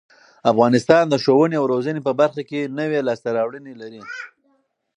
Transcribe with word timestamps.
افغانستان 0.51 1.03
د 1.09 1.15
ښوونې 1.23 1.55
او 1.61 1.65
روزنې 1.73 2.01
په 2.07 2.11
برخه 2.19 2.41
کې 2.49 2.71
نوې 2.79 2.99
لاسته 3.07 3.29
راوړنې 3.37 3.73
لري. 3.81 4.01